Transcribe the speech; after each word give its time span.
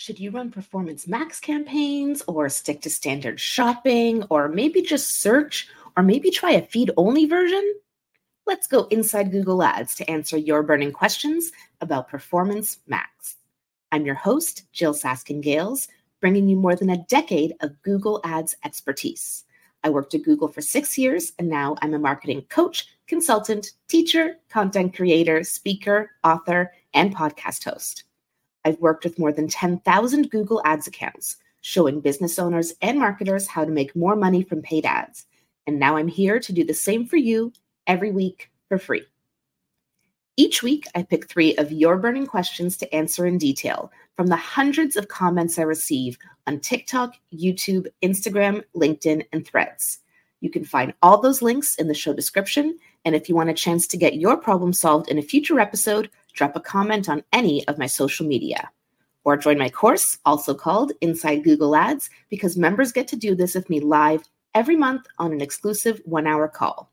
Should 0.00 0.20
you 0.20 0.30
run 0.30 0.52
performance 0.52 1.08
max 1.08 1.40
campaigns 1.40 2.22
or 2.28 2.48
stick 2.48 2.82
to 2.82 2.88
standard 2.88 3.40
shopping 3.40 4.22
or 4.30 4.48
maybe 4.48 4.80
just 4.80 5.16
search 5.16 5.66
or 5.96 6.04
maybe 6.04 6.30
try 6.30 6.52
a 6.52 6.62
feed 6.62 6.92
only 6.96 7.26
version? 7.26 7.74
Let's 8.46 8.68
go 8.68 8.84
inside 8.84 9.32
Google 9.32 9.60
Ads 9.60 9.96
to 9.96 10.08
answer 10.08 10.36
your 10.36 10.62
burning 10.62 10.92
questions 10.92 11.50
about 11.80 12.08
Performance 12.08 12.78
Max. 12.86 13.38
I'm 13.90 14.06
your 14.06 14.14
host, 14.14 14.62
Jyll 14.72 14.94
Saskin 14.94 15.42
Gales, 15.42 15.88
bringing 16.20 16.46
you 16.46 16.54
more 16.56 16.76
than 16.76 16.90
a 16.90 17.04
decade 17.08 17.54
of 17.60 17.82
Google 17.82 18.20
Ads 18.22 18.54
expertise. 18.64 19.46
I 19.82 19.90
worked 19.90 20.14
at 20.14 20.22
Google 20.22 20.46
for 20.46 20.60
six 20.60 20.96
years, 20.96 21.32
and 21.40 21.48
now 21.48 21.74
I'm 21.82 21.94
a 21.94 21.98
marketing 21.98 22.42
coach, 22.42 22.86
consultant, 23.08 23.72
teacher, 23.88 24.36
content 24.48 24.94
creator, 24.94 25.42
speaker, 25.42 26.12
author, 26.22 26.72
and 26.94 27.12
podcast 27.16 27.64
host. 27.64 28.04
I've 28.68 28.78
worked 28.80 29.04
with 29.04 29.18
more 29.18 29.32
than 29.32 29.48
10,000 29.48 30.30
Google 30.30 30.60
Ads 30.66 30.86
accounts, 30.86 31.36
showing 31.62 32.02
business 32.02 32.38
owners 32.38 32.74
and 32.82 32.98
marketers 32.98 33.48
how 33.48 33.64
to 33.64 33.70
make 33.70 33.96
more 33.96 34.14
money 34.14 34.42
from 34.42 34.60
paid 34.60 34.84
ads. 34.84 35.24
And 35.66 35.78
now 35.78 35.96
I'm 35.96 36.06
here 36.06 36.38
to 36.38 36.52
do 36.52 36.64
the 36.64 36.74
same 36.74 37.06
for 37.06 37.16
you 37.16 37.50
every 37.86 38.10
week 38.10 38.50
for 38.68 38.76
free. 38.76 39.06
Each 40.36 40.62
week, 40.62 40.84
I 40.94 41.02
pick 41.02 41.28
three 41.28 41.56
of 41.56 41.72
your 41.72 41.96
burning 41.96 42.26
questions 42.26 42.76
to 42.76 42.94
answer 42.94 43.24
in 43.24 43.38
detail 43.38 43.90
from 44.16 44.26
the 44.26 44.36
hundreds 44.36 44.96
of 44.96 45.08
comments 45.08 45.58
I 45.58 45.62
receive 45.62 46.18
on 46.46 46.60
TikTok, 46.60 47.14
YouTube, 47.34 47.86
Instagram, 48.02 48.62
LinkedIn, 48.76 49.24
and 49.32 49.46
Threads. 49.46 50.00
You 50.40 50.50
can 50.50 50.64
find 50.64 50.92
all 51.02 51.22
those 51.22 51.40
links 51.40 51.74
in 51.76 51.88
the 51.88 51.94
show 51.94 52.12
description. 52.12 52.78
And 53.06 53.14
if 53.14 53.30
you 53.30 53.34
want 53.34 53.48
a 53.48 53.54
chance 53.54 53.86
to 53.86 53.96
get 53.96 54.16
your 54.16 54.36
problem 54.36 54.74
solved 54.74 55.08
in 55.08 55.18
a 55.18 55.22
future 55.22 55.58
episode, 55.58 56.10
drop 56.38 56.56
a 56.56 56.60
comment 56.60 57.08
on 57.08 57.24
any 57.32 57.66
of 57.66 57.78
my 57.78 57.86
social 57.86 58.26
media. 58.26 58.70
Or 59.24 59.36
join 59.36 59.58
my 59.58 59.68
course, 59.68 60.18
also 60.24 60.54
called 60.54 60.92
Inside 61.00 61.44
Google 61.44 61.74
Ads, 61.76 62.08
because 62.30 62.56
members 62.56 62.92
get 62.92 63.08
to 63.08 63.16
do 63.16 63.34
this 63.34 63.54
with 63.54 63.68
me 63.68 63.80
live 63.80 64.22
every 64.54 64.76
month 64.76 65.06
on 65.18 65.32
an 65.32 65.40
exclusive 65.40 66.00
one 66.04 66.26
hour 66.26 66.48
call. 66.48 66.90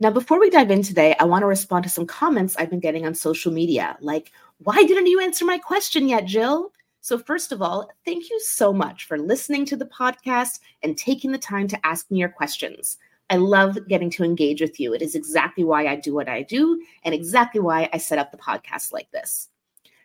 Now, 0.00 0.10
before 0.10 0.40
we 0.40 0.48
dive 0.48 0.70
in 0.70 0.82
today, 0.82 1.14
I 1.20 1.24
want 1.24 1.42
to 1.42 1.46
respond 1.46 1.84
to 1.84 1.90
some 1.90 2.06
comments 2.06 2.56
I've 2.56 2.70
been 2.70 2.80
getting 2.80 3.04
on 3.04 3.14
social 3.14 3.52
media, 3.52 3.96
like, 4.00 4.32
why 4.58 4.82
didn't 4.82 5.06
you 5.06 5.20
answer 5.20 5.44
my 5.44 5.58
question 5.58 6.08
yet, 6.08 6.24
Jyll? 6.24 6.72
So, 7.00 7.18
first 7.18 7.52
of 7.52 7.62
all, 7.62 7.90
thank 8.04 8.30
you 8.30 8.40
so 8.40 8.72
much 8.72 9.04
for 9.04 9.18
listening 9.18 9.64
to 9.66 9.76
the 9.76 9.86
podcast 9.86 10.60
and 10.82 10.96
taking 10.96 11.30
the 11.32 11.38
time 11.38 11.68
to 11.68 11.86
ask 11.86 12.10
me 12.10 12.18
your 12.18 12.28
questions. 12.28 12.98
I 13.30 13.36
love 13.36 13.78
getting 13.88 14.10
to 14.10 14.24
engage 14.24 14.60
with 14.60 14.80
you. 14.80 14.94
It 14.94 15.02
is 15.02 15.14
exactly 15.14 15.64
why 15.64 15.86
I 15.86 15.96
do 15.96 16.14
what 16.14 16.28
I 16.28 16.42
do 16.42 16.82
and 17.02 17.14
exactly 17.14 17.60
why 17.60 17.88
I 17.92 17.98
set 17.98 18.18
up 18.18 18.30
the 18.30 18.38
podcast 18.38 18.92
like 18.92 19.10
this. 19.10 19.48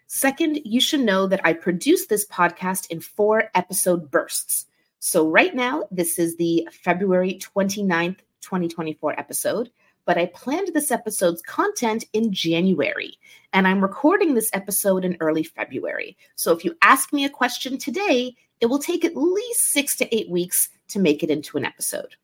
Second, 0.07 0.59
you 0.63 0.81
should 0.81 0.99
know 0.99 1.25
that 1.27 1.41
I 1.43 1.53
produce 1.53 2.05
this 2.05 2.27
podcast 2.27 2.91
in 2.91 2.99
four 2.99 3.45
episode 3.55 4.11
bursts. 4.11 4.65
So, 4.99 5.27
right 5.27 5.55
now, 5.55 5.85
this 5.89 6.19
is 6.19 6.37
the 6.37 6.67
February 6.71 7.39
29th, 7.39 8.19
2024 8.41 9.19
episode, 9.19 9.71
but 10.05 10.17
I 10.17 10.27
planned 10.27 10.73
this 10.73 10.91
episode's 10.91 11.41
content 11.41 12.05
in 12.13 12.31
January, 12.31 13.17
and 13.53 13.67
I'm 13.67 13.81
recording 13.81 14.33
this 14.33 14.49
episode 14.53 15.03
in 15.03 15.17
early 15.19 15.43
February. 15.43 16.15
So, 16.35 16.53
if 16.53 16.63
you 16.63 16.75
ask 16.81 17.11
me 17.11 17.25
a 17.25 17.29
question 17.29 17.77
today, 17.77 18.35
it 18.61 18.67
will 18.67 18.79
take 18.79 19.03
at 19.03 19.17
least 19.17 19.71
six 19.71 19.95
to 19.97 20.15
eight 20.15 20.29
weeks 20.29 20.69
to 20.89 20.99
make 20.99 21.23
it 21.23 21.31
into 21.31 21.57
an 21.57 21.65
episode. 21.65 22.15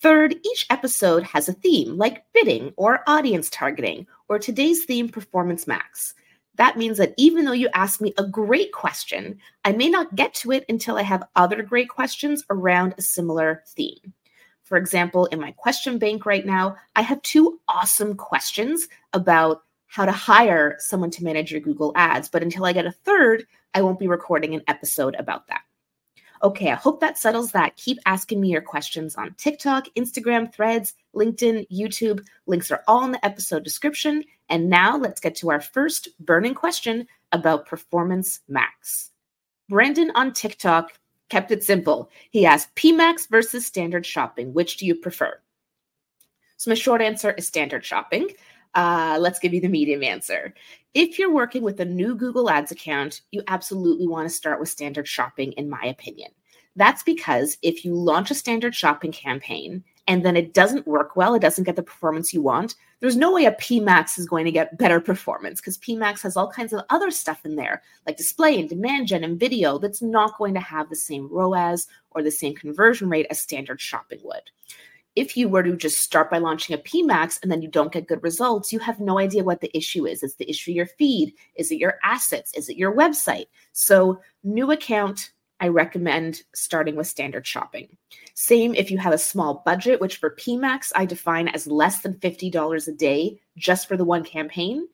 Third, 0.00 0.32
each 0.32 0.66
episode 0.70 1.22
has 1.24 1.48
a 1.48 1.52
theme, 1.52 1.98
like 1.98 2.24
bidding 2.32 2.72
or 2.76 3.02
audience 3.06 3.50
targeting, 3.50 4.06
or 4.28 4.38
today's 4.38 4.84
theme, 4.84 5.10
Performance 5.10 5.66
Max. 5.66 6.14
That 6.54 6.78
means 6.78 6.96
that 6.96 7.12
even 7.18 7.44
though 7.44 7.52
you 7.52 7.68
ask 7.74 8.00
me 8.00 8.14
a 8.16 8.26
great 8.26 8.72
question, 8.72 9.38
I 9.64 9.72
may 9.72 9.90
not 9.90 10.16
get 10.16 10.32
to 10.34 10.52
it 10.52 10.64
until 10.70 10.96
I 10.96 11.02
have 11.02 11.28
other 11.36 11.62
great 11.62 11.90
questions 11.90 12.44
around 12.48 12.94
a 12.96 13.02
similar 13.02 13.62
theme. 13.66 14.14
For 14.62 14.78
example, 14.78 15.26
in 15.26 15.40
my 15.40 15.52
question 15.52 15.98
bank 15.98 16.24
right 16.24 16.46
now, 16.46 16.76
I 16.96 17.02
have 17.02 17.20
two 17.20 17.60
awesome 17.68 18.14
questions 18.14 18.88
about 19.12 19.64
how 19.86 20.06
to 20.06 20.12
hire 20.12 20.76
someone 20.78 21.10
to 21.10 21.24
manage 21.24 21.52
your 21.52 21.60
Google 21.60 21.92
ads. 21.94 22.28
But 22.28 22.42
until 22.42 22.64
I 22.64 22.72
get 22.72 22.86
a 22.86 22.92
third, 22.92 23.46
I 23.74 23.82
won't 23.82 23.98
be 23.98 24.08
recording 24.08 24.54
an 24.54 24.62
episode 24.66 25.14
about 25.16 25.48
that. 25.48 25.60
Okay, 26.42 26.70
I 26.70 26.74
hope 26.74 27.00
that 27.00 27.18
settles 27.18 27.52
that. 27.52 27.76
Keep 27.76 27.98
asking 28.06 28.40
me 28.40 28.48
your 28.48 28.62
questions 28.62 29.14
on 29.14 29.34
TikTok, 29.36 29.88
Instagram, 29.96 30.52
Threads, 30.52 30.94
LinkedIn, 31.14 31.66
YouTube. 31.70 32.24
Links 32.46 32.70
are 32.70 32.82
all 32.88 33.04
in 33.04 33.12
the 33.12 33.24
episode 33.24 33.62
description. 33.62 34.24
And 34.48 34.70
now 34.70 34.96
let's 34.96 35.20
get 35.20 35.34
to 35.36 35.50
our 35.50 35.60
first 35.60 36.08
burning 36.18 36.54
question 36.54 37.06
about 37.32 37.66
Performance 37.66 38.40
Max. 38.48 39.10
Brandon 39.68 40.10
on 40.14 40.32
TikTok 40.32 40.92
kept 41.28 41.50
it 41.50 41.62
simple. 41.62 42.10
He 42.30 42.46
asked 42.46 42.74
PMax 42.74 43.28
versus 43.28 43.66
standard 43.66 44.06
shopping. 44.06 44.54
Which 44.54 44.78
do 44.78 44.86
you 44.86 44.94
prefer? 44.94 45.38
So, 46.56 46.70
my 46.70 46.74
short 46.74 47.00
answer 47.00 47.32
is 47.32 47.46
standard 47.46 47.84
shopping. 47.84 48.28
Uh, 48.74 49.18
let's 49.20 49.38
give 49.38 49.52
you 49.52 49.60
the 49.60 49.68
medium 49.68 50.02
answer. 50.02 50.54
If 50.94 51.18
you're 51.18 51.32
working 51.32 51.62
with 51.62 51.80
a 51.80 51.84
new 51.84 52.14
Google 52.14 52.50
Ads 52.50 52.72
account, 52.72 53.22
you 53.30 53.42
absolutely 53.48 54.06
want 54.06 54.28
to 54.28 54.34
start 54.34 54.60
with 54.60 54.68
standard 54.68 55.08
shopping, 55.08 55.52
in 55.52 55.68
my 55.68 55.84
opinion. 55.84 56.30
That's 56.76 57.02
because 57.02 57.58
if 57.62 57.84
you 57.84 57.94
launch 57.94 58.30
a 58.30 58.34
standard 58.34 58.74
shopping 58.74 59.12
campaign 59.12 59.82
and 60.06 60.24
then 60.24 60.36
it 60.36 60.54
doesn't 60.54 60.86
work 60.86 61.16
well, 61.16 61.34
it 61.34 61.42
doesn't 61.42 61.64
get 61.64 61.76
the 61.76 61.82
performance 61.82 62.32
you 62.32 62.42
want, 62.42 62.76
there's 63.00 63.16
no 63.16 63.32
way 63.32 63.44
a 63.44 63.52
PMAX 63.52 64.18
is 64.18 64.26
going 64.26 64.44
to 64.44 64.52
get 64.52 64.78
better 64.78 65.00
performance 65.00 65.60
because 65.60 65.78
PMAX 65.78 66.22
has 66.22 66.36
all 66.36 66.50
kinds 66.50 66.72
of 66.72 66.84
other 66.90 67.10
stuff 67.10 67.44
in 67.44 67.56
there, 67.56 67.82
like 68.06 68.16
display 68.16 68.58
and 68.58 68.68
demand 68.68 69.08
gen 69.08 69.24
and 69.24 69.40
video, 69.40 69.78
that's 69.78 70.02
not 70.02 70.38
going 70.38 70.54
to 70.54 70.60
have 70.60 70.88
the 70.88 70.96
same 70.96 71.28
ROAS 71.30 71.88
or 72.12 72.22
the 72.22 72.30
same 72.30 72.54
conversion 72.54 73.08
rate 73.08 73.26
as 73.30 73.40
standard 73.40 73.80
shopping 73.80 74.20
would 74.22 74.42
if 75.20 75.36
you 75.36 75.50
were 75.50 75.62
to 75.62 75.76
just 75.76 75.98
start 75.98 76.30
by 76.30 76.38
launching 76.38 76.74
a 76.74 76.78
PMAX 76.78 77.38
and 77.42 77.52
then 77.52 77.60
you 77.60 77.68
don't 77.68 77.92
get 77.92 78.08
good 78.08 78.22
results, 78.22 78.72
you 78.72 78.78
have 78.78 78.98
no 78.98 79.18
idea 79.18 79.44
what 79.44 79.60
the 79.60 79.76
issue 79.76 80.06
is. 80.06 80.22
Is 80.22 80.36
the 80.36 80.48
issue 80.48 80.72
your 80.72 80.86
feed? 80.86 81.34
Is 81.56 81.70
it 81.70 81.76
your 81.76 81.98
assets? 82.02 82.54
Is 82.54 82.70
it 82.70 82.78
your 82.78 82.96
website? 82.96 83.44
So, 83.72 84.18
new 84.42 84.70
account, 84.70 85.32
I 85.60 85.68
recommend 85.68 86.42
starting 86.54 86.96
with 86.96 87.06
standard 87.06 87.46
shopping. 87.46 87.98
Same 88.32 88.74
if 88.74 88.90
you 88.90 88.96
have 88.96 89.12
a 89.12 89.18
small 89.18 89.62
budget, 89.66 90.00
which 90.00 90.16
for 90.16 90.34
PMAX, 90.36 90.90
I 90.94 91.04
define 91.04 91.48
as 91.48 91.66
less 91.66 92.00
than 92.00 92.14
$50 92.14 92.88
a 92.88 92.92
day 92.92 93.38
just 93.58 93.88
for 93.88 93.98
the 93.98 94.06
one 94.06 94.24
campaign. 94.24 94.88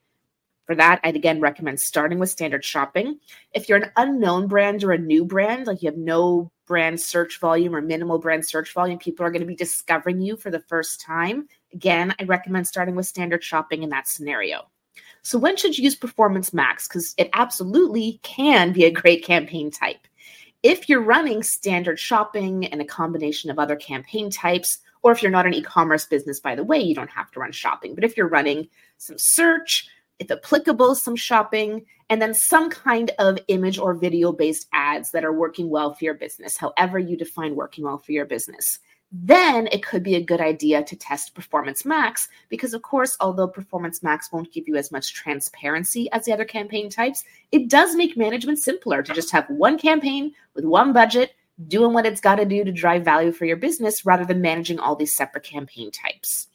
For 0.66 0.74
that, 0.74 1.00
I'd 1.04 1.16
again 1.16 1.40
recommend 1.40 1.80
starting 1.80 2.18
with 2.18 2.28
standard 2.28 2.64
shopping. 2.64 3.20
If 3.54 3.68
you're 3.68 3.78
an 3.78 3.92
unknown 3.96 4.48
brand 4.48 4.82
or 4.82 4.92
a 4.92 4.98
new 4.98 5.24
brand, 5.24 5.66
like 5.66 5.80
you 5.80 5.88
have 5.88 5.98
no 5.98 6.50
brand 6.66 7.00
search 7.00 7.38
volume 7.38 7.74
or 7.74 7.80
minimal 7.80 8.18
brand 8.18 8.44
search 8.44 8.72
volume, 8.72 8.98
people 8.98 9.24
are 9.24 9.30
going 9.30 9.40
to 9.40 9.46
be 9.46 9.54
discovering 9.54 10.20
you 10.20 10.36
for 10.36 10.50
the 10.50 10.60
first 10.60 11.00
time. 11.00 11.46
Again, 11.72 12.14
I 12.18 12.24
recommend 12.24 12.66
starting 12.66 12.96
with 12.96 13.06
standard 13.06 13.44
shopping 13.44 13.84
in 13.84 13.90
that 13.90 14.08
scenario. 14.08 14.66
So, 15.22 15.38
when 15.38 15.56
should 15.56 15.78
you 15.78 15.84
use 15.84 15.94
Performance 15.94 16.52
Max? 16.52 16.88
Because 16.88 17.14
it 17.16 17.30
absolutely 17.32 18.18
can 18.22 18.72
be 18.72 18.84
a 18.84 18.90
great 18.90 19.24
campaign 19.24 19.70
type. 19.70 20.06
If 20.62 20.88
you're 20.88 21.02
running 21.02 21.44
standard 21.44 21.98
shopping 21.98 22.66
and 22.66 22.80
a 22.80 22.84
combination 22.84 23.50
of 23.50 23.58
other 23.58 23.76
campaign 23.76 24.30
types, 24.30 24.78
or 25.02 25.12
if 25.12 25.22
you're 25.22 25.30
not 25.30 25.46
an 25.46 25.54
e 25.54 25.62
commerce 25.62 26.06
business, 26.06 26.40
by 26.40 26.56
the 26.56 26.64
way, 26.64 26.78
you 26.78 26.94
don't 26.94 27.10
have 27.10 27.30
to 27.32 27.40
run 27.40 27.52
shopping. 27.52 27.94
But 27.94 28.02
if 28.02 28.16
you're 28.16 28.28
running 28.28 28.68
some 28.98 29.18
search, 29.18 29.88
if 30.18 30.30
applicable, 30.30 30.94
some 30.94 31.16
shopping, 31.16 31.84
and 32.08 32.22
then 32.22 32.34
some 32.34 32.70
kind 32.70 33.10
of 33.18 33.38
image 33.48 33.78
or 33.78 33.94
video 33.94 34.32
based 34.32 34.68
ads 34.72 35.10
that 35.10 35.24
are 35.24 35.32
working 35.32 35.68
well 35.68 35.92
for 35.94 36.04
your 36.04 36.14
business, 36.14 36.56
however 36.56 36.98
you 36.98 37.16
define 37.16 37.56
working 37.56 37.84
well 37.84 37.98
for 37.98 38.12
your 38.12 38.26
business. 38.26 38.78
Then 39.12 39.68
it 39.70 39.84
could 39.84 40.02
be 40.02 40.16
a 40.16 40.22
good 40.22 40.40
idea 40.40 40.82
to 40.82 40.96
test 40.96 41.34
Performance 41.34 41.84
Max 41.84 42.28
because, 42.48 42.74
of 42.74 42.82
course, 42.82 43.16
although 43.20 43.46
Performance 43.46 44.02
Max 44.02 44.32
won't 44.32 44.52
give 44.52 44.66
you 44.66 44.76
as 44.76 44.90
much 44.90 45.14
transparency 45.14 46.10
as 46.12 46.24
the 46.24 46.32
other 46.32 46.44
campaign 46.44 46.90
types, 46.90 47.24
it 47.52 47.68
does 47.68 47.94
make 47.94 48.16
management 48.16 48.58
simpler 48.58 49.02
to 49.02 49.14
just 49.14 49.30
have 49.30 49.48
one 49.48 49.78
campaign 49.78 50.32
with 50.54 50.64
one 50.64 50.92
budget 50.92 51.34
doing 51.68 51.92
what 51.92 52.04
it's 52.04 52.20
got 52.20 52.36
to 52.36 52.44
do 52.44 52.64
to 52.64 52.72
drive 52.72 53.04
value 53.04 53.32
for 53.32 53.46
your 53.46 53.56
business 53.56 54.04
rather 54.04 54.24
than 54.24 54.42
managing 54.42 54.78
all 54.78 54.96
these 54.96 55.14
separate 55.14 55.44
campaign 55.44 55.90
types. 55.90 56.48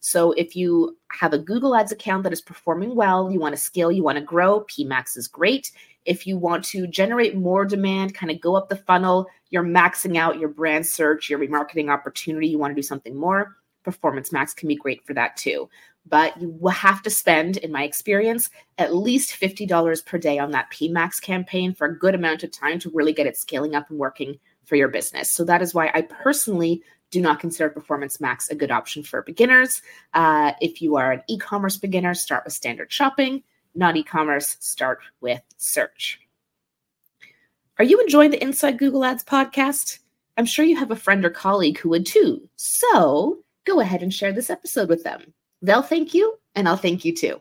So 0.00 0.32
if 0.32 0.54
you 0.54 0.96
have 1.10 1.32
a 1.32 1.38
Google 1.38 1.74
Ads 1.74 1.92
account 1.92 2.22
that 2.22 2.32
is 2.32 2.40
performing 2.40 2.94
well, 2.94 3.30
you 3.30 3.40
want 3.40 3.54
to 3.54 3.60
scale, 3.60 3.90
you 3.90 4.02
want 4.02 4.18
to 4.18 4.24
grow, 4.24 4.64
PMax 4.64 5.16
is 5.16 5.28
great. 5.28 5.72
If 6.04 6.26
you 6.26 6.38
want 6.38 6.64
to 6.66 6.86
generate 6.86 7.36
more 7.36 7.64
demand, 7.64 8.14
kind 8.14 8.30
of 8.30 8.40
go 8.40 8.54
up 8.54 8.68
the 8.68 8.76
funnel, 8.76 9.26
you're 9.50 9.64
maxing 9.64 10.16
out 10.16 10.38
your 10.38 10.48
brand 10.48 10.86
search, 10.86 11.28
your 11.28 11.38
remarketing 11.38 11.90
opportunity, 11.90 12.48
you 12.48 12.58
want 12.58 12.70
to 12.70 12.76
do 12.76 12.82
something 12.82 13.16
more, 13.16 13.56
Performance 13.84 14.32
Max 14.32 14.52
can 14.52 14.68
be 14.68 14.76
great 14.76 15.04
for 15.06 15.14
that 15.14 15.36
too. 15.36 15.68
But 16.06 16.40
you 16.40 16.50
will 16.60 16.70
have 16.70 17.02
to 17.02 17.10
spend, 17.10 17.58
in 17.58 17.72
my 17.72 17.84
experience, 17.84 18.50
at 18.78 18.94
least 18.94 19.38
$50 19.38 20.04
per 20.06 20.18
day 20.18 20.38
on 20.38 20.52
that 20.52 20.70
PMax 20.70 21.20
campaign 21.20 21.74
for 21.74 21.86
a 21.86 21.98
good 21.98 22.14
amount 22.14 22.42
of 22.42 22.50
time 22.50 22.78
to 22.80 22.90
really 22.90 23.12
get 23.12 23.26
it 23.26 23.36
scaling 23.36 23.74
up 23.74 23.90
and 23.90 23.98
working 23.98 24.38
for 24.64 24.76
your 24.76 24.88
business. 24.88 25.30
So 25.30 25.44
that 25.44 25.62
is 25.62 25.74
why 25.74 25.90
I 25.94 26.02
personally 26.02 26.82
do 27.10 27.20
not 27.20 27.40
consider 27.40 27.70
Performance 27.70 28.20
Max 28.20 28.50
a 28.50 28.54
good 28.54 28.70
option 28.70 29.02
for 29.02 29.22
beginners. 29.22 29.82
Uh, 30.14 30.52
if 30.60 30.82
you 30.82 30.96
are 30.96 31.12
an 31.12 31.22
e 31.28 31.38
commerce 31.38 31.76
beginner, 31.76 32.14
start 32.14 32.44
with 32.44 32.52
standard 32.52 32.92
shopping. 32.92 33.42
Not 33.74 33.96
e 33.96 34.02
commerce, 34.02 34.56
start 34.60 35.00
with 35.20 35.42
search. 35.56 36.20
Are 37.78 37.84
you 37.84 38.00
enjoying 38.00 38.30
the 38.30 38.42
Inside 38.42 38.78
Google 38.78 39.04
Ads 39.04 39.24
podcast? 39.24 39.98
I'm 40.36 40.46
sure 40.46 40.64
you 40.64 40.76
have 40.76 40.90
a 40.90 40.96
friend 40.96 41.24
or 41.24 41.30
colleague 41.30 41.78
who 41.78 41.88
would 41.90 42.06
too. 42.06 42.48
So 42.56 43.38
go 43.64 43.80
ahead 43.80 44.02
and 44.02 44.12
share 44.12 44.32
this 44.32 44.50
episode 44.50 44.88
with 44.88 45.04
them. 45.04 45.32
They'll 45.62 45.82
thank 45.82 46.14
you, 46.14 46.38
and 46.54 46.68
I'll 46.68 46.76
thank 46.76 47.04
you 47.04 47.14
too. 47.14 47.40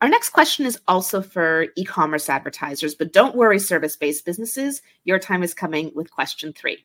Our 0.00 0.08
next 0.08 0.30
question 0.30 0.64
is 0.64 0.78
also 0.86 1.20
for 1.20 1.66
e 1.76 1.84
commerce 1.84 2.28
advertisers, 2.28 2.94
but 2.94 3.12
don't 3.12 3.34
worry, 3.34 3.58
service 3.58 3.96
based 3.96 4.24
businesses. 4.24 4.80
Your 5.04 5.18
time 5.18 5.42
is 5.42 5.54
coming 5.54 5.90
with 5.94 6.10
question 6.10 6.52
three. 6.52 6.84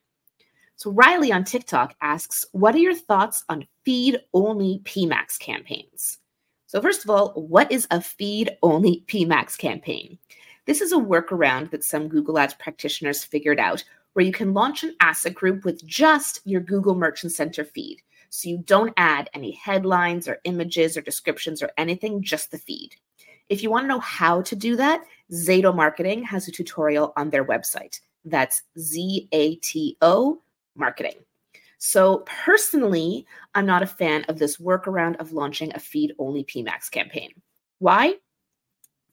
So, 0.83 0.91
Riley 0.91 1.31
on 1.31 1.45
TikTok 1.45 1.95
asks, 2.01 2.45
What 2.51 2.75
are 2.75 2.79
your 2.79 2.93
thoughts 2.93 3.45
on 3.47 3.65
feed 3.85 4.19
only 4.33 4.81
PMAX 4.83 5.39
campaigns? 5.39 6.17
So, 6.65 6.81
first 6.81 7.05
of 7.05 7.09
all, 7.09 7.29
what 7.35 7.71
is 7.71 7.87
a 7.89 8.01
feed 8.01 8.57
only 8.61 9.05
PMAX 9.07 9.57
campaign? 9.57 10.17
This 10.65 10.81
is 10.81 10.91
a 10.91 10.97
workaround 10.97 11.71
that 11.71 11.85
some 11.85 12.09
Google 12.09 12.37
Ads 12.37 12.55
practitioners 12.55 13.23
figured 13.23 13.61
out 13.61 13.81
where 14.11 14.25
you 14.25 14.33
can 14.33 14.53
launch 14.53 14.83
an 14.83 14.93
asset 14.99 15.33
group 15.33 15.63
with 15.63 15.85
just 15.85 16.41
your 16.43 16.59
Google 16.59 16.95
Merchant 16.95 17.31
Center 17.31 17.63
feed. 17.63 18.01
So 18.29 18.49
you 18.49 18.57
don't 18.57 18.93
add 18.97 19.29
any 19.33 19.51
headlines 19.51 20.27
or 20.27 20.41
images 20.43 20.97
or 20.97 21.01
descriptions 21.01 21.63
or 21.63 21.71
anything, 21.77 22.21
just 22.21 22.51
the 22.51 22.57
feed. 22.57 22.93
If 23.47 23.63
you 23.63 23.71
want 23.71 23.85
to 23.85 23.87
know 23.87 24.01
how 24.01 24.41
to 24.41 24.53
do 24.53 24.75
that, 24.75 25.05
Zato 25.31 25.73
Marketing 25.73 26.23
has 26.23 26.49
a 26.49 26.51
tutorial 26.51 27.13
on 27.15 27.29
their 27.29 27.45
website. 27.45 28.01
That's 28.25 28.63
Z 28.77 29.29
A 29.31 29.55
T 29.55 29.95
O 30.01 30.41
marketing. 30.75 31.15
So, 31.77 32.23
personally, 32.25 33.25
I'm 33.55 33.65
not 33.65 33.83
a 33.83 33.87
fan 33.87 34.23
of 34.29 34.39
this 34.39 34.57
workaround 34.57 35.17
of 35.17 35.33
launching 35.33 35.73
a 35.75 35.79
feed 35.79 36.13
only 36.17 36.45
PMAX 36.45 36.89
campaign. 36.89 37.31
Why? 37.79 38.15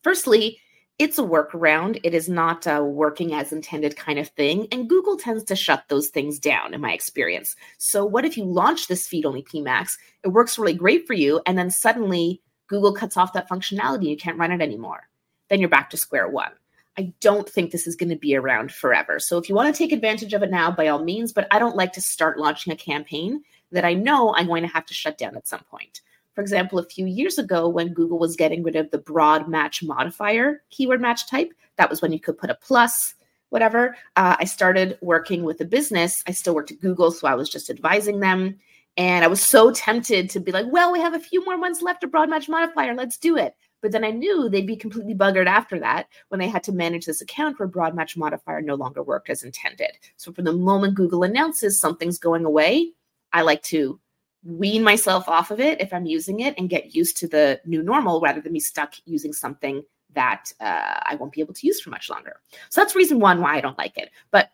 Firstly, 0.05 0.61
it's 1.01 1.19
a 1.19 1.23
workaround. 1.23 1.99
It 2.05 2.15
is 2.15 2.29
not 2.29 2.67
a 2.67 2.85
working 2.85 3.33
as 3.33 3.53
intended 3.53 3.97
kind 3.97 4.19
of 4.19 4.29
thing. 4.29 4.69
And 4.71 4.89
Google 4.89 5.17
tends 5.17 5.43
to 5.45 5.57
shut 5.57 5.85
those 5.89 6.09
things 6.09 6.39
down, 6.39 6.75
in 6.75 6.81
my 6.81 6.93
experience. 6.93 7.57
So, 7.79 8.05
what 8.05 8.25
if 8.25 8.37
you 8.37 8.45
launch 8.45 8.87
this 8.87 9.07
feed 9.09 9.27
only 9.27 9.43
PMAX? 9.43 9.97
It 10.23 10.29
works 10.29 10.59
really 10.59 10.75
great 10.75 11.07
for 11.07 11.15
you. 11.15 11.41
And 11.47 11.59
then 11.59 11.71
suddenly 11.71 12.43
Google 12.69 12.93
cuts 12.93 13.17
off 13.17 13.33
that 13.33 13.49
functionality. 13.49 14.11
You 14.11 14.17
can't 14.17 14.39
run 14.39 14.53
it 14.53 14.61
anymore. 14.61 15.09
Then 15.49 15.59
you're 15.59 15.69
back 15.69 15.91
to 15.91 15.97
square 15.97 16.29
one. 16.29 16.53
I 17.01 17.15
don't 17.21 17.49
think 17.49 17.71
this 17.71 17.87
is 17.87 17.97
going 17.97 18.11
to 18.11 18.17
be 18.17 18.37
around 18.37 18.73
forever. 18.73 19.19
So, 19.19 19.39
if 19.39 19.49
you 19.49 19.55
want 19.55 19.75
to 19.75 19.79
take 19.79 19.91
advantage 19.91 20.35
of 20.35 20.43
it 20.43 20.51
now, 20.51 20.71
by 20.71 20.89
all 20.89 21.03
means, 21.03 21.33
but 21.33 21.49
I 21.51 21.59
don't 21.59 21.77
like 21.77 21.95
to 21.95 22.01
start 22.03 22.39
launching 22.39 22.75
a 22.75 22.77
campaign 22.77 23.43
that 23.73 23.87
I 23.87 23.95
know 23.95 24.35
I'm 24.35 24.49
going 24.49 24.63
to 24.63 24.69
have 24.69 24.85
to 24.87 24.95
shut 24.95 25.17
down 25.17 25.35
at 25.35 25.49
some 25.49 25.65
point. 25.71 26.03
For 26.35 26.43
example, 26.43 26.79
a 26.79 26.85
few 26.85 27.07
years 27.07 27.39
ago, 27.39 27.71
when 27.71 27.95
Google 27.95 28.19
was 28.19 28.37
getting 28.37 28.63
rid 28.63 28.77
of 28.77 28.91
the 28.91 28.99
broad 28.99 29.49
match 29.49 29.83
modifier 29.83 30.63
keyword 30.69 31.01
match 31.01 31.27
type, 31.27 31.55
that 31.77 31.89
was 31.89 32.03
when 32.03 32.13
you 32.13 32.21
could 32.21 32.37
put 32.37 32.51
a 32.51 32.55
plus, 32.55 33.15
whatever. 33.49 33.97
Uh, 34.17 34.37
I 34.39 34.45
started 34.45 34.99
working 35.01 35.43
with 35.45 35.59
a 35.63 35.65
business. 35.65 36.23
I 36.27 36.33
still 36.33 36.55
worked 36.55 36.71
at 36.71 36.81
Google, 36.81 37.13
so 37.13 37.27
I 37.27 37.35
was 37.35 37.49
just 37.49 37.71
advising 37.71 38.21
them. 38.21 38.59
And 38.99 39.25
I 39.25 39.29
was 39.29 39.41
so 39.41 39.71
tempted 39.71 40.29
to 40.31 40.41
be 40.41 40.53
like, 40.53 40.67
well, 40.69 40.93
we 40.93 41.01
have 41.01 41.15
a 41.15 41.21
few 41.21 41.43
more 41.47 41.57
months 41.57 41.81
left 41.81 42.05
of 42.05 42.11
broad 42.11 42.29
match 42.29 42.49
modifier. 42.49 42.95
Let's 42.95 43.17
do 43.17 43.39
it. 43.39 43.55
But 43.83 43.93
then 43.93 44.05
I 44.05 44.11
knew 44.11 44.49
they'd 44.49 44.67
be 44.67 44.77
completely 44.77 45.15
buggered 45.15 45.47
after 45.47 45.79
that 45.81 46.09
when 46.29 46.41
they 46.41 46.49
had 46.49 46.63
to 46.65 46.73
manage 46.73 47.07
this 47.07 47.21
account 47.21 47.59
where 47.59 47.69
broad 47.69 47.95
match 47.95 48.17
modifier 48.17 48.61
no 48.61 48.75
longer 48.75 49.03
worked 49.03 49.31
as 49.31 49.43
intended. 49.43 49.93
So 50.17 50.33
from 50.33 50.45
the 50.45 50.53
moment 50.53 50.95
Google 50.95 51.23
announces 51.23 51.81
something's 51.81 52.19
going 52.19 52.45
away, 52.45 52.93
I 53.33 53.43
like 53.43 53.63
to 53.65 54.01
wean 54.45 54.83
myself 54.83 55.29
off 55.29 55.51
of 55.51 55.61
it 55.61 55.81
if 55.81 55.93
I'm 55.93 56.07
using 56.07 56.41
it 56.41 56.55
and 56.57 56.71
get 56.71 56.95
used 56.95 57.17
to 57.19 57.29
the 57.29 57.61
new 57.65 57.83
normal 57.83 58.21
rather 58.21 58.41
than 58.41 58.53
be 58.53 58.61
stuck 58.61 58.95
using 59.05 59.33
something 59.33 59.83
that 60.15 60.53
uh, 60.61 61.01
I 61.03 61.17
won't 61.17 61.33
be 61.33 61.41
able 61.41 61.55
to 61.55 61.67
use 61.67 61.81
for 61.81 61.91
much 61.91 62.11
longer. 62.11 62.41
So 62.69 62.81
that's 62.81 62.97
reason 62.97 63.21
one 63.21 63.41
why 63.41 63.57
I 63.57 63.61
don't 63.61 63.79
like 63.79 63.97
it. 63.97 64.11
But 64.31 64.51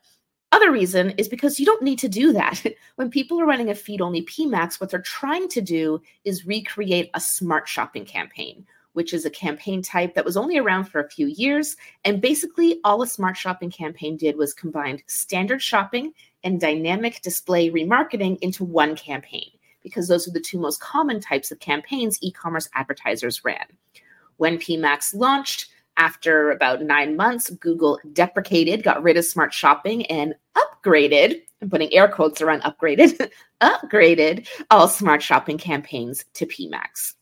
other 0.52 0.70
reason 0.70 1.10
is 1.12 1.28
because 1.28 1.58
you 1.58 1.66
don't 1.66 1.82
need 1.82 1.98
to 2.00 2.08
do 2.08 2.32
that. 2.32 2.64
when 2.96 3.10
people 3.10 3.40
are 3.40 3.46
running 3.46 3.70
a 3.70 3.74
feed 3.74 4.00
only 4.00 4.22
PMAX, 4.22 4.80
what 4.80 4.90
they're 4.90 5.00
trying 5.00 5.48
to 5.48 5.60
do 5.60 6.00
is 6.24 6.46
recreate 6.46 7.10
a 7.14 7.20
smart 7.20 7.68
shopping 7.68 8.04
campaign, 8.04 8.66
which 8.96 9.12
is 9.12 9.26
a 9.26 9.30
campaign 9.30 9.82
type 9.82 10.14
that 10.14 10.24
was 10.24 10.38
only 10.38 10.56
around 10.56 10.84
for 10.84 11.02
a 11.02 11.10
few 11.10 11.26
years. 11.26 11.76
And 12.06 12.18
basically, 12.18 12.80
all 12.82 13.02
a 13.02 13.06
smart 13.06 13.36
shopping 13.36 13.70
campaign 13.70 14.16
did 14.16 14.38
was 14.38 14.54
combined 14.54 15.02
standard 15.06 15.60
shopping 15.60 16.14
and 16.44 16.58
dynamic 16.58 17.20
display 17.20 17.68
remarketing 17.68 18.38
into 18.40 18.64
one 18.64 18.96
campaign 18.96 19.50
because 19.82 20.08
those 20.08 20.26
are 20.26 20.30
the 20.30 20.40
two 20.40 20.58
most 20.58 20.80
common 20.80 21.20
types 21.20 21.50
of 21.50 21.60
campaigns 21.60 22.18
e 22.22 22.32
commerce 22.32 22.70
advertisers 22.74 23.44
ran. 23.44 23.66
When 24.38 24.56
PMAX 24.56 25.14
launched, 25.14 25.68
after 25.98 26.50
about 26.50 26.80
nine 26.80 27.16
months, 27.16 27.50
Google 27.50 28.00
deprecated, 28.14 28.82
got 28.82 29.02
rid 29.02 29.18
of 29.18 29.26
smart 29.26 29.52
shopping, 29.52 30.06
and 30.06 30.34
upgraded, 30.56 31.42
I'm 31.60 31.68
putting 31.68 31.92
air 31.92 32.08
quotes 32.08 32.40
around 32.40 32.62
upgraded, 32.62 33.30
upgraded 33.60 34.48
all 34.70 34.88
smart 34.88 35.22
shopping 35.22 35.58
campaigns 35.58 36.24
to 36.32 36.46
PMAX. 36.46 37.15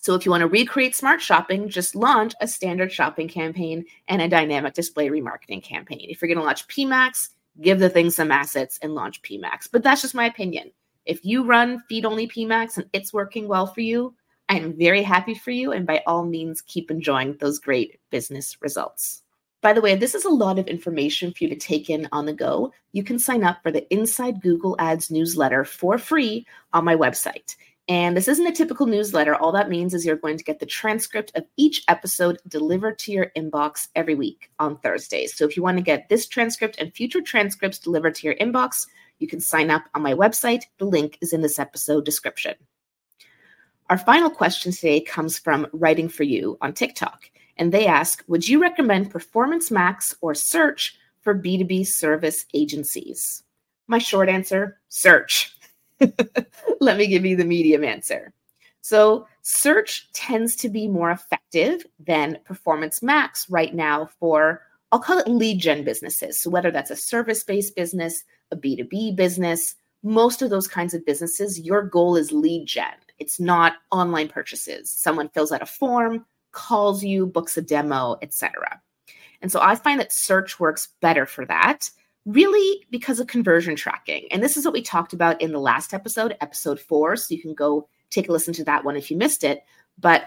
So 0.00 0.14
if 0.14 0.24
you 0.24 0.30
want 0.30 0.42
to 0.42 0.48
recreate 0.48 0.94
smart 0.94 1.20
shopping, 1.20 1.68
just 1.68 1.94
launch 1.94 2.34
a 2.40 2.48
standard 2.48 2.92
shopping 2.92 3.28
campaign 3.28 3.84
and 4.06 4.22
a 4.22 4.28
dynamic 4.28 4.74
display 4.74 5.08
remarketing 5.08 5.62
campaign. 5.62 6.06
If 6.08 6.22
you're 6.22 6.28
going 6.28 6.38
to 6.38 6.44
launch 6.44 6.66
PMAX, 6.68 7.30
give 7.60 7.80
the 7.80 7.90
thing 7.90 8.10
some 8.10 8.30
assets 8.30 8.78
and 8.80 8.94
launch 8.94 9.20
PMAX. 9.22 9.68
But 9.70 9.82
that's 9.82 10.02
just 10.02 10.14
my 10.14 10.26
opinion. 10.26 10.70
If 11.04 11.24
you 11.24 11.44
run 11.44 11.82
feed 11.88 12.04
only 12.04 12.28
PMAX 12.28 12.76
and 12.76 12.86
it's 12.92 13.12
working 13.12 13.48
well 13.48 13.66
for 13.66 13.80
you, 13.80 14.14
I 14.48 14.58
am 14.58 14.76
very 14.76 15.02
happy 15.02 15.34
for 15.34 15.50
you. 15.50 15.72
And 15.72 15.86
by 15.86 16.02
all 16.06 16.24
means, 16.24 16.62
keep 16.62 16.90
enjoying 16.90 17.36
those 17.40 17.58
great 17.58 17.98
business 18.10 18.56
results. 18.62 19.22
By 19.60 19.72
the 19.72 19.80
way, 19.80 19.96
this 19.96 20.14
is 20.14 20.24
a 20.24 20.30
lot 20.30 20.58
of 20.58 20.68
information 20.68 21.32
for 21.32 21.44
you 21.44 21.50
to 21.50 21.56
take 21.56 21.90
in 21.90 22.08
on 22.12 22.26
the 22.26 22.32
go. 22.32 22.72
You 22.92 23.02
can 23.02 23.18
sign 23.18 23.42
up 23.42 23.58
for 23.62 23.72
the 23.72 23.92
Inside 23.92 24.40
Google 24.40 24.76
Ads 24.78 25.10
newsletter 25.10 25.64
for 25.64 25.98
free 25.98 26.46
on 26.72 26.84
my 26.84 26.94
website. 26.94 27.56
And 27.88 28.14
this 28.14 28.28
isn't 28.28 28.46
a 28.46 28.52
typical 28.52 28.84
newsletter. 28.84 29.34
All 29.34 29.50
that 29.52 29.70
means 29.70 29.94
is 29.94 30.04
you're 30.04 30.16
going 30.16 30.36
to 30.36 30.44
get 30.44 30.60
the 30.60 30.66
transcript 30.66 31.32
of 31.34 31.46
each 31.56 31.84
episode 31.88 32.38
delivered 32.46 32.98
to 33.00 33.12
your 33.12 33.32
inbox 33.34 33.88
every 33.96 34.14
week 34.14 34.50
on 34.58 34.76
Thursdays. 34.78 35.34
So 35.34 35.46
if 35.46 35.56
you 35.56 35.62
want 35.62 35.78
to 35.78 35.82
get 35.82 36.10
this 36.10 36.26
transcript 36.26 36.76
and 36.78 36.92
future 36.92 37.22
transcripts 37.22 37.78
delivered 37.78 38.14
to 38.16 38.26
your 38.26 38.36
inbox, 38.36 38.86
you 39.18 39.26
can 39.26 39.40
sign 39.40 39.70
up 39.70 39.84
on 39.94 40.02
my 40.02 40.12
website. 40.12 40.64
The 40.76 40.84
link 40.84 41.16
is 41.22 41.32
in 41.32 41.40
this 41.40 41.58
episode 41.58 42.04
description. 42.04 42.54
Our 43.88 43.96
final 43.96 44.28
question 44.28 44.70
today 44.70 45.00
comes 45.00 45.38
from 45.38 45.64
Writing4you 45.72 46.58
on 46.60 46.74
TikTok. 46.74 47.30
And 47.56 47.72
they 47.72 47.86
ask 47.86 48.22
Would 48.28 48.46
you 48.46 48.60
recommend 48.60 49.10
Performance 49.10 49.70
Max 49.70 50.14
or 50.20 50.34
Search 50.34 50.96
for 51.22 51.34
B2B 51.34 51.86
service 51.86 52.44
agencies? 52.52 53.42
My 53.86 53.98
short 53.98 54.28
answer 54.28 54.78
search. 54.90 55.57
Let 56.80 56.96
me 56.96 57.06
give 57.06 57.24
you 57.24 57.36
the 57.36 57.44
medium 57.44 57.84
answer. 57.84 58.32
So, 58.80 59.26
search 59.42 60.10
tends 60.12 60.56
to 60.56 60.68
be 60.68 60.88
more 60.88 61.10
effective 61.10 61.84
than 61.98 62.38
Performance 62.44 63.02
Max 63.02 63.48
right 63.50 63.74
now 63.74 64.08
for, 64.18 64.62
I'll 64.92 65.00
call 65.00 65.18
it 65.18 65.28
lead 65.28 65.60
gen 65.60 65.84
businesses. 65.84 66.40
So, 66.40 66.48
whether 66.48 66.70
that's 66.70 66.90
a 66.90 66.96
service 66.96 67.44
based 67.44 67.74
business, 67.74 68.24
a 68.50 68.56
B2B 68.56 69.16
business, 69.16 69.74
most 70.02 70.42
of 70.42 70.50
those 70.50 70.68
kinds 70.68 70.94
of 70.94 71.04
businesses, 71.04 71.60
your 71.60 71.82
goal 71.82 72.16
is 72.16 72.32
lead 72.32 72.66
gen. 72.66 72.94
It's 73.18 73.40
not 73.40 73.74
online 73.90 74.28
purchases. 74.28 74.90
Someone 74.90 75.28
fills 75.30 75.50
out 75.50 75.62
a 75.62 75.66
form, 75.66 76.24
calls 76.52 77.02
you, 77.02 77.26
books 77.26 77.56
a 77.56 77.62
demo, 77.62 78.16
etc. 78.22 78.80
And 79.42 79.50
so 79.50 79.60
I 79.60 79.74
find 79.74 80.00
that 80.00 80.12
search 80.12 80.58
works 80.58 80.88
better 81.00 81.26
for 81.26 81.44
that, 81.46 81.90
really 82.28 82.84
because 82.90 83.20
of 83.20 83.26
conversion 83.26 83.74
tracking. 83.74 84.28
And 84.30 84.42
this 84.42 84.58
is 84.58 84.64
what 84.66 84.74
we 84.74 84.82
talked 84.82 85.14
about 85.14 85.40
in 85.40 85.50
the 85.50 85.58
last 85.58 85.94
episode, 85.94 86.36
episode 86.42 86.78
four. 86.78 87.16
So 87.16 87.34
you 87.34 87.40
can 87.40 87.54
go 87.54 87.88
take 88.10 88.28
a 88.28 88.32
listen 88.32 88.52
to 88.54 88.64
that 88.64 88.84
one 88.84 88.96
if 88.96 89.10
you 89.10 89.16
missed 89.16 89.44
it. 89.44 89.62
But 89.98 90.24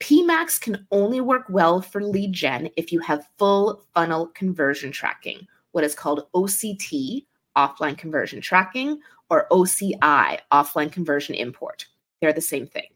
PMAX 0.00 0.60
can 0.60 0.84
only 0.90 1.20
work 1.20 1.44
well 1.48 1.80
for 1.80 2.02
lead 2.02 2.32
gen 2.32 2.70
if 2.76 2.90
you 2.90 2.98
have 3.00 3.28
full 3.38 3.84
funnel 3.94 4.26
conversion 4.34 4.90
tracking, 4.90 5.46
what 5.70 5.84
is 5.84 5.94
called 5.94 6.26
OCT, 6.34 7.24
offline 7.56 7.96
conversion 7.96 8.40
tracking, 8.40 8.98
or 9.30 9.46
OCI, 9.52 10.40
offline 10.52 10.90
conversion 10.90 11.36
import. 11.36 11.86
They're 12.20 12.32
the 12.32 12.40
same 12.40 12.66
thing. 12.66 12.88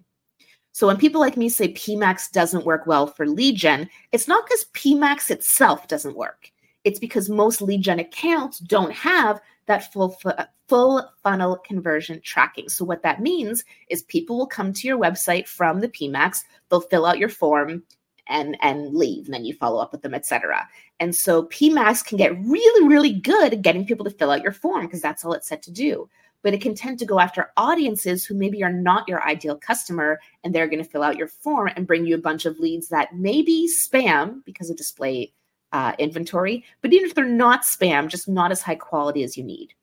So 0.73 0.89
when 0.89 0.97
people 0.97 1.21
like 1.21 1.37
me 1.37 1.49
say 1.49 1.73
PMAX 1.73 2.33
doesn't 2.33 2.67
work 2.67 2.87
well 2.89 3.07
for 3.07 3.27
lead 3.27 3.55
gen, 3.55 3.89
it's 4.11 4.27
not 4.27 4.45
because 4.47 4.67
PMAX 4.75 5.31
itself 5.31 5.87
doesn't 5.87 6.17
work. 6.17 6.51
It's 6.85 6.99
because 6.99 7.29
most 7.29 7.61
lead 7.61 7.83
gen 7.83 7.99
accounts 7.99 8.59
don't 8.59 8.93
have 8.93 9.41
that 9.67 9.93
full 9.93 10.17
full 10.69 11.11
funnel 11.23 11.57
conversion 11.57 12.21
tracking. 12.23 12.69
So 12.69 12.85
what 12.85 13.03
that 13.03 13.21
means 13.21 13.65
is 13.89 14.03
people 14.03 14.39
will 14.39 14.47
come 14.47 14.73
to 14.73 14.87
your 14.87 14.99
website 14.99 15.47
from 15.47 15.81
the 15.81 15.89
PMAX, 15.89 16.45
they'll 16.69 16.81
fill 16.81 17.07
out 17.07 17.19
your 17.19 17.29
form, 17.29 17.83
and 18.29 18.57
and 18.61 18.95
leave 18.95 19.25
and 19.25 19.35
then 19.35 19.45
you 19.45 19.55
follow 19.55 19.81
up 19.81 19.91
with 19.93 20.03
them 20.03 20.15
etc 20.15 20.69
and 21.01 21.15
so 21.15 21.45
pmax 21.45 22.05
can 22.05 22.19
get 22.19 22.39
really 22.45 22.87
really 22.87 23.13
good 23.13 23.53
at 23.53 23.63
getting 23.63 23.87
people 23.87 24.05
to 24.05 24.11
fill 24.11 24.31
out 24.31 24.43
your 24.43 24.53
form 24.53 24.87
because 24.87 25.01
that's 25.01 25.25
all 25.25 25.33
it's 25.33 25.49
set 25.49 25.63
to 25.63 25.71
do 25.71 26.09
but 26.43 26.55
it 26.55 26.61
can 26.61 26.75
tend 26.75 26.99
to 26.99 27.07
go 27.07 27.19
after 27.19 27.51
audiences 27.57 28.25
who 28.25 28.35
maybe 28.35 28.63
are 28.63 28.73
not 28.73 29.09
your 29.09 29.27
ideal 29.27 29.57
customer 29.57 30.21
and 30.45 30.55
they're 30.55 30.69
going 30.69 30.83
to 30.83 30.89
fill 30.89 31.03
out 31.03 31.17
your 31.17 31.27
form 31.27 31.71
and 31.75 31.87
bring 31.87 32.07
you 32.07 32.15
a 32.15 32.21
bunch 32.21 32.47
of 32.47 32.59
leads 32.59 32.89
that 32.89 33.15
may 33.17 33.43
be 33.43 33.69
spam 33.69 34.45
because 34.45 34.71
of 34.71 34.77
display 34.77 35.33
uh, 35.73 35.93
inventory, 35.99 36.65
but 36.83 36.93
even 36.93 37.09
if 37.09 37.15
they're 37.15 37.25
not 37.25 37.63
spam, 37.63 38.09
just 38.09 38.29
not 38.29 38.51
as 38.51 38.63
high 38.63 38.75
quality 38.75 39.23
as 39.23 39.37
you 39.37 39.45
need. 39.45 39.75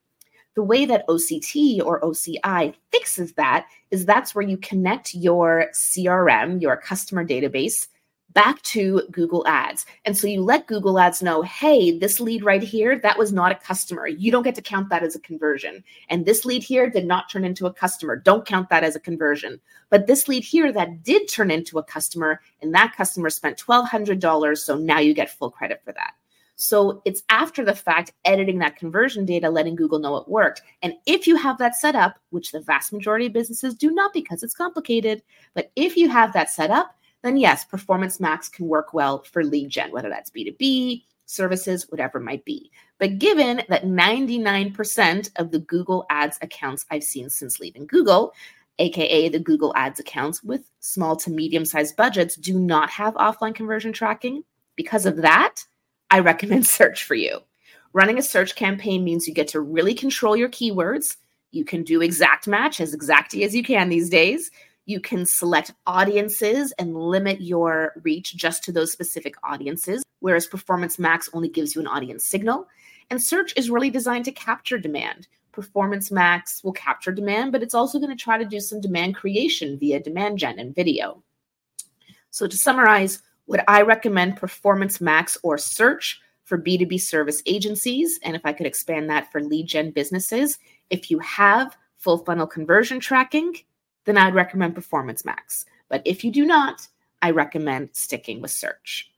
The 0.56 0.64
way 0.64 0.86
that 0.86 1.08
OCT 1.08 1.84
or 1.84 2.00
OCI 2.02 2.74
fixes 2.92 3.34
that 3.34 3.68
is 3.92 4.06
that's 4.06 4.34
where 4.34 4.46
you 4.48 4.58
connect 4.58 5.14
your 5.14 5.68
CRM, 5.74 6.62
your 6.62 6.78
customer 6.78 7.26
database, 7.26 7.88
back 8.36 8.62
to 8.64 9.02
Google 9.12 9.48
Ads. 9.48 9.86
And 10.04 10.16
so 10.16 10.28
you 10.28 10.44
let 10.44 10.68
Google 10.68 11.00
Ads 11.00 11.24
know, 11.24 11.42
hey, 11.42 11.98
this 11.98 12.20
lead 12.20 12.44
right 12.44 12.62
here, 12.62 13.00
that 13.00 13.18
was 13.18 13.32
not 13.32 13.54
a 13.54 13.56
customer. 13.56 14.08
You 14.08 14.30
don't 14.30 14.44
get 14.44 14.56
to 14.56 14.62
count 14.62 14.90
that 14.90 15.04
as 15.04 15.16
a 15.16 15.22
conversion. 15.22 15.84
And 16.10 16.26
this 16.26 16.46
lead 16.46 16.62
here 16.62 16.90
did 16.90 17.08
not 17.08 17.32
turn 17.32 17.46
into 17.46 17.66
a 17.66 17.74
customer. 17.74 18.18
Don't 18.18 18.46
count 18.46 18.70
that 18.70 18.84
as 18.84 18.96
a 18.96 19.00
conversion. 19.00 19.60
But 19.90 20.06
this 20.06 20.28
lead 20.28 20.44
here 20.44 20.72
that 20.74 21.02
did 21.02 21.30
turn 21.30 21.50
into 21.50 21.80
a 21.80 21.84
customer, 21.84 22.42
and 22.62 22.76
that 22.76 22.94
customer 22.96 23.30
spent 23.30 23.58
$1,200. 23.58 24.58
So 24.58 24.76
now 24.78 25.00
you 25.00 25.14
get 25.14 25.32
full 25.32 25.50
credit 25.50 25.82
for 25.84 25.94
that. 25.94 26.14
So 26.58 27.02
it's 27.06 27.24
after 27.30 27.64
the 27.64 27.76
fact 27.76 28.14
editing 28.26 28.60
that 28.60 28.78
conversion 28.78 29.26
data, 29.26 29.50
letting 29.50 29.76
Google 29.76 30.00
know 30.00 30.18
it 30.18 30.28
worked. 30.28 30.62
And 30.82 30.94
if 31.06 31.26
you 31.26 31.38
have 31.38 31.58
that 31.60 31.76
set 31.76 31.96
up, 31.96 32.18
which 32.32 32.52
the 32.52 32.62
vast 32.62 32.92
majority 32.92 33.28
of 33.28 33.34
businesses 33.34 33.76
do 33.76 33.92
not 33.92 34.14
because 34.14 34.44
it's 34.44 34.54
complicated, 34.54 35.22
but 35.54 35.72
if 35.76 35.96
you 35.98 36.10
have 36.10 36.34
that 36.34 36.50
set 36.50 36.72
up, 36.72 36.96
then 37.26 37.38
yes, 37.38 37.66
Performance 37.66 38.20
Max 38.20 38.50
can 38.50 38.68
work 38.68 38.94
well 38.94 39.24
for 39.24 39.44
lead 39.44 39.70
gen, 39.70 39.92
whether 39.92 40.10
that's 40.10 40.30
B2B, 40.30 41.04
services, 41.26 41.90
whatever 41.90 42.20
it 42.20 42.24
might 42.24 42.46
be. 42.46 42.72
But 43.00 43.20
given 43.20 43.64
that 43.68 43.84
99% 43.84 45.32
of 45.38 45.52
the 45.52 45.60
Google 45.60 46.06
Ads 46.10 46.38
accounts 46.42 46.86
I've 46.92 47.04
seen 47.04 47.30
since 47.30 47.60
leaving 47.60 47.88
Google, 47.88 48.34
aka 48.80 49.30
the 49.30 49.40
Google 49.40 49.74
Ads 49.76 50.00
accounts 50.00 50.44
with 50.44 50.70
small 50.80 51.16
to 51.18 51.32
medium 51.32 51.66
sized 51.66 51.96
budgets, 51.96 52.36
do 52.36 52.60
not 52.60 52.90
have 52.90 53.14
offline 53.16 53.56
conversion 53.56 53.92
tracking, 53.92 54.44
because 54.76 55.06
of 55.06 55.18
that, 55.18 55.64
I 56.12 56.20
recommend 56.20 56.66
search 56.68 57.04
for 57.04 57.16
you. 57.16 57.40
Running 57.94 58.18
a 58.20 58.22
search 58.22 58.56
campaign 58.56 59.04
means 59.04 59.28
you 59.28 59.34
get 59.34 59.48
to 59.50 59.62
really 59.62 59.94
control 59.94 60.36
your 60.36 60.50
keywords. 60.50 61.16
You 61.52 61.64
can 61.64 61.84
do 61.84 62.02
exact 62.02 62.48
match 62.48 62.82
as 62.82 62.94
exactly 62.94 63.44
as 63.46 63.56
you 63.56 63.64
can 63.64 63.88
these 63.88 64.10
days. 64.10 64.52
You 64.86 65.00
can 65.00 65.26
select 65.26 65.74
audiences 65.88 66.72
and 66.78 66.96
limit 66.96 67.42
your 67.42 67.94
reach 68.04 68.36
just 68.36 68.64
to 68.64 68.72
those 68.72 68.92
specific 68.92 69.36
audiences, 69.44 70.04
whereas 70.20 70.46
Performance 70.46 71.00
Max 71.00 71.30
only 71.34 71.50
gives 71.50 71.74
you 71.74 71.82
an 71.82 71.88
audience 71.88 72.26
signal. 72.26 72.68
And 73.10 73.22
search 73.22 73.54
is 73.56 73.70
really 73.70 73.90
designed 73.90 74.26
to 74.26 74.32
capture 74.32 74.78
demand. 74.78 75.28
Performance 75.52 76.12
Max 76.12 76.64
will 76.64 76.74
capture 76.74 77.12
demand, 77.12 77.52
but 77.52 77.64
it's 77.64 77.74
also 77.74 77.98
going 77.98 78.16
to 78.16 78.24
try 78.24 78.38
to 78.38 78.46
do 78.46 78.60
some 78.60 78.82
demand 78.82 79.16
creation 79.16 79.80
via 79.80 80.00
demand 80.00 80.38
gen 80.38 80.60
and 80.60 80.76
video. 80.76 81.24
So, 82.30 82.46
to 82.46 82.58
summarize, 82.58 83.24
would 83.48 83.62
I 83.68 83.82
recommend 83.82 84.38
Performance 84.38 85.00
Max 85.00 85.38
or 85.44 85.58
Search 85.58 86.20
for 86.44 86.58
B2B 86.58 87.00
service 87.00 87.42
agencies? 87.46 88.20
And 88.22 88.36
if 88.36 88.42
I 88.46 88.54
could 88.54 88.66
expand 88.68 89.10
that 89.10 89.32
for 89.32 89.42
lead 89.42 89.68
gen 89.68 89.92
businesses, 89.92 90.60
if 90.90 91.10
you 91.10 91.20
have 91.20 91.78
full 91.98 92.18
funnel 92.20 92.48
conversion 92.48 93.00
tracking, 93.00 93.54
then 94.06 94.18
I'd 94.18 94.36
recommend 94.36 94.76
Performance 94.76 95.26
Max. 95.26 95.66
But 95.90 96.02
if 96.06 96.24
you 96.24 96.32
do 96.32 96.46
not, 96.46 96.88
I 97.22 97.32
recommend 97.32 97.90
sticking 97.94 98.42
with 98.42 98.52
search. 98.52 99.12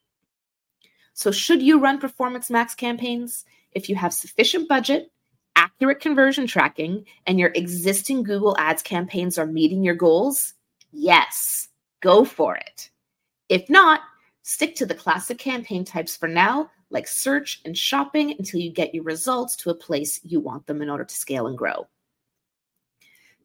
So, 1.13 1.31
should 1.31 1.61
you 1.61 1.79
run 1.79 1.99
Performance 1.99 2.49
Max 2.49 2.75
campaigns? 2.75 3.45
If 3.71 3.89
you 3.89 3.95
have 3.95 4.13
sufficient 4.13 4.69
budget, 4.69 5.11
accurate 5.55 5.99
conversion 5.99 6.47
tracking, 6.47 7.05
and 7.25 7.39
your 7.39 7.51
existing 7.55 8.23
Google 8.23 8.55
Ads 8.57 8.83
campaigns 8.83 9.37
are 9.37 9.45
meeting 9.45 9.83
your 9.83 9.95
goals, 9.95 10.53
yes, 10.91 11.67
go 12.01 12.23
for 12.23 12.55
it. 12.55 12.89
If 13.49 13.69
not, 13.69 14.01
stick 14.43 14.75
to 14.75 14.85
the 14.85 14.95
classic 14.95 15.37
campaign 15.37 15.83
types 15.83 16.15
for 16.15 16.27
now, 16.27 16.69
like 16.89 17.07
search 17.07 17.61
and 17.65 17.77
shopping, 17.77 18.35
until 18.37 18.59
you 18.59 18.71
get 18.71 18.93
your 18.93 19.03
results 19.03 19.55
to 19.57 19.69
a 19.69 19.75
place 19.75 20.21
you 20.23 20.39
want 20.39 20.67
them 20.67 20.81
in 20.81 20.89
order 20.89 21.03
to 21.03 21.15
scale 21.15 21.47
and 21.47 21.57
grow. 21.57 21.87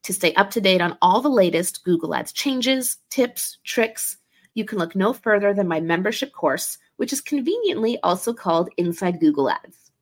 To 0.04 0.12
stay 0.12 0.34
up 0.34 0.50
to 0.50 0.60
date 0.60 0.80
on 0.80 0.98
all 1.00 1.20
the 1.20 1.28
latest 1.28 1.84
Google 1.84 2.14
Ads 2.14 2.32
changes, 2.32 2.98
tips, 3.08 3.58
tricks, 3.62 4.16
you 4.54 4.64
can 4.64 4.78
look 4.78 4.96
no 4.96 5.12
further 5.12 5.54
than 5.54 5.68
my 5.68 5.80
membership 5.80 6.32
course, 6.32 6.78
which 6.96 7.12
is 7.12 7.20
conveniently 7.20 7.98
also 8.02 8.32
called 8.32 8.68
Inside 8.76 9.20
Google 9.20 9.48
Ads. 9.48 9.92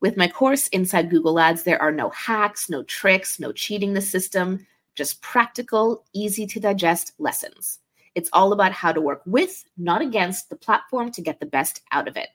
With 0.00 0.16
my 0.16 0.28
course, 0.28 0.68
Inside 0.68 1.10
Google 1.10 1.40
Ads, 1.40 1.62
there 1.62 1.80
are 1.80 1.90
no 1.90 2.10
hacks, 2.10 2.68
no 2.68 2.82
tricks, 2.82 3.40
no 3.40 3.50
cheating 3.50 3.94
the 3.94 4.02
system, 4.02 4.66
just 4.94 5.22
practical, 5.22 6.04
easy 6.12 6.46
to 6.46 6.60
digest 6.60 7.12
lessons. 7.18 7.80
It's 8.14 8.30
all 8.32 8.52
about 8.52 8.72
how 8.72 8.92
to 8.92 9.00
work 9.00 9.22
with, 9.26 9.64
not 9.76 10.02
against, 10.02 10.50
the 10.50 10.56
platform 10.56 11.10
to 11.12 11.22
get 11.22 11.40
the 11.40 11.46
best 11.46 11.82
out 11.90 12.06
of 12.06 12.16
it. 12.16 12.28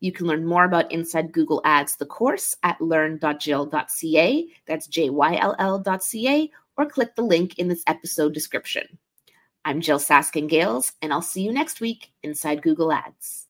You 0.00 0.12
can 0.12 0.26
learn 0.26 0.46
more 0.46 0.64
about 0.64 0.92
Inside 0.92 1.32
Google 1.32 1.60
Ads, 1.64 1.96
the 1.96 2.06
course, 2.06 2.54
at 2.62 2.80
learn.jyll.ca. 2.80 4.46
That's 4.66 4.86
J 4.86 5.10
Y 5.10 5.36
L 5.36 5.56
L.ca, 5.58 6.50
or 6.76 6.86
click 6.86 7.16
the 7.16 7.22
link 7.22 7.58
in 7.58 7.68
this 7.68 7.82
episode 7.86 8.34
description. 8.34 8.98
I'm 9.64 9.80
Jyll 9.80 9.98
Saskin 9.98 10.48
Gales, 10.48 10.92
and 11.00 11.12
I'll 11.12 11.22
see 11.22 11.42
you 11.42 11.52
next 11.52 11.80
week 11.80 12.12
inside 12.22 12.62
Google 12.62 12.92
Ads. 12.92 13.42